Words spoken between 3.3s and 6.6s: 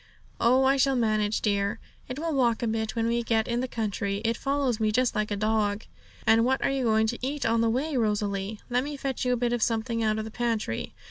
in the country; it follows me just like a dog.' 'And what